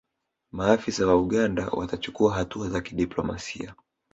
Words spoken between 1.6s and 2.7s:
watachukua hatua